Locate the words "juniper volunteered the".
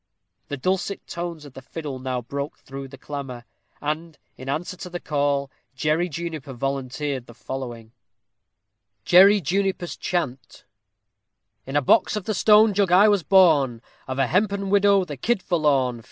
6.09-7.35